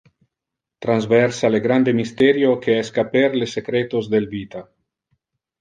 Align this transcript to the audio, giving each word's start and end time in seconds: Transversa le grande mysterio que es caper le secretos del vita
Transversa 0.85 1.51
le 1.55 1.59
grande 1.67 1.93
mysterio 1.99 2.55
que 2.65 2.73
es 2.85 2.91
caper 2.97 3.39
le 3.43 3.51
secretos 3.55 4.09
del 4.15 4.29
vita 4.37 4.67